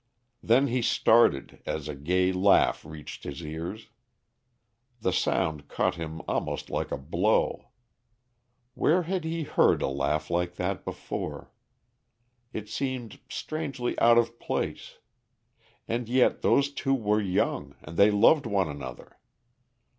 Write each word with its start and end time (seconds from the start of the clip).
Then 0.41 0.65
he 0.65 0.81
started 0.81 1.61
as 1.67 1.87
a 1.87 1.93
gay 1.93 2.31
laugh 2.31 2.83
reached 2.83 3.23
his 3.23 3.43
ears. 3.45 3.89
The 5.01 5.13
sound 5.13 5.67
caught 5.67 5.93
him 5.93 6.23
almost 6.27 6.71
like 6.71 6.91
a 6.91 6.97
blow. 6.97 7.69
Where 8.73 9.03
had 9.03 9.23
he 9.23 9.43
heard 9.43 9.83
a 9.83 9.87
laugh 9.87 10.31
like 10.31 10.55
that 10.55 10.83
before? 10.85 11.51
It 12.51 12.67
seemed 12.67 13.19
strangely 13.29 13.95
out 13.99 14.17
of 14.17 14.39
place. 14.39 14.97
And 15.87 16.09
yet 16.09 16.41
those 16.41 16.71
two 16.71 16.95
were 16.95 17.21
young, 17.21 17.75
and 17.83 17.95
they 17.95 18.09
loved 18.09 18.47
one 18.47 18.69
another. 18.69 19.19